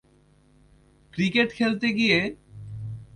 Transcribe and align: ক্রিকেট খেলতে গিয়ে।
ক্রিকেট 1.13 1.49
খেলতে 1.53 1.87
গিয়ে। 1.93 2.19